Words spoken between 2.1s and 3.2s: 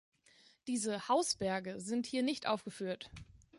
nicht aufgeführt.